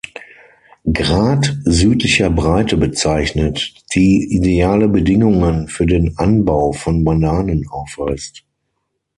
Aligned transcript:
Grad 0.91 1.59
südlicher 1.63 2.31
Breite 2.31 2.75
bezeichnet, 2.75 3.75
die 3.93 4.29
ideale 4.35 4.87
Bedingungen 4.89 5.67
für 5.67 5.85
den 5.85 6.17
Anbau 6.17 6.71
von 6.71 7.03
Bananen 7.03 7.67
aufweist. 7.69 8.43